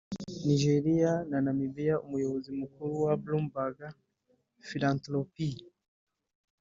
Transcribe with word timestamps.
Nigeria 0.47 1.11
na 1.29 1.37
Namibia; 1.45 1.95
Umuyobozi 2.05 2.49
Mukuru 2.59 2.93
wa 3.05 3.13
Bloomberg 3.23 3.77
Philanthropies 4.67 5.61